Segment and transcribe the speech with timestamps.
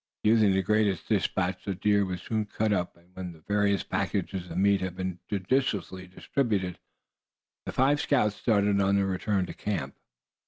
[0.23, 2.97] Using the greatest dispatch the deer was soon cut up.
[2.97, 6.79] And when the various packages of meat had been judiciously distributed,
[7.67, 9.93] the five scouts started on their return to camp.